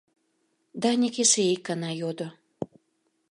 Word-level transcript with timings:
—Даник 0.81 1.15
эше 1.23 1.43
ик 1.53 1.61
гана 1.67 1.89
йодо. 1.99 2.27